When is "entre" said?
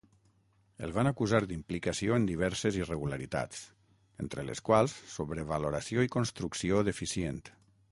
4.25-4.47